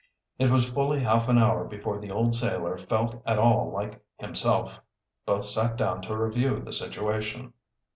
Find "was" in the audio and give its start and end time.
0.49-0.67